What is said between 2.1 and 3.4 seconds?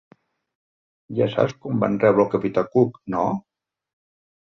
el capità Cook, no?